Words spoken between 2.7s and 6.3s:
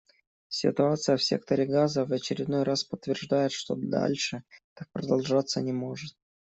подтверждает, что дальше так продолжаться не может.